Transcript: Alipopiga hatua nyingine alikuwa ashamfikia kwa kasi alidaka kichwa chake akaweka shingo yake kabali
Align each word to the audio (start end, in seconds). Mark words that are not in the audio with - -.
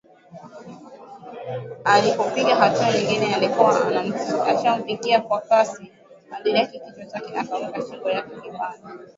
Alipopiga 1.83 2.55
hatua 2.55 2.91
nyingine 2.93 3.35
alikuwa 3.35 3.75
ashamfikia 4.47 5.21
kwa 5.21 5.41
kasi 5.41 5.91
alidaka 6.31 6.71
kichwa 6.79 7.05
chake 7.05 7.35
akaweka 7.37 7.81
shingo 7.85 8.11
yake 8.11 8.35
kabali 8.41 8.83